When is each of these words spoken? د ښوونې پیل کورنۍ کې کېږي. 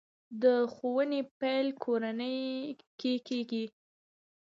د 0.41 0.43
ښوونې 0.73 1.21
پیل 1.39 1.67
کورنۍ 1.83 2.39
کې 2.99 3.13
کېږي. 3.27 3.65